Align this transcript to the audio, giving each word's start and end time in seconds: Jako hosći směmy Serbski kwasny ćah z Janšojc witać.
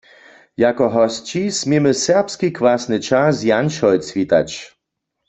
Jako 0.63 0.85
hosći 0.95 1.43
směmy 1.59 1.91
Serbski 2.05 2.47
kwasny 2.57 2.97
ćah 3.07 3.29
z 3.37 3.39
Janšojc 3.49 4.05
witać. 4.15 4.49